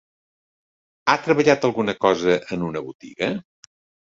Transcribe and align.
Ha 1.11 1.17
treballat 1.27 1.67
alguna 1.69 1.95
cosa 2.07 2.39
en 2.57 2.67
una 2.71 2.85
botiga? 2.89 3.29